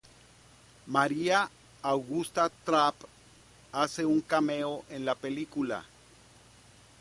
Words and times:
Maria 0.87 1.47
Augusta 1.83 2.49
Trapp 2.65 3.03
hace 3.71 4.03
un 4.03 4.21
cameo 4.21 4.83
en 4.89 5.05
la 5.05 5.13
película. 5.13 5.85